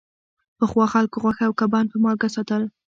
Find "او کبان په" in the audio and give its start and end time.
1.47-1.97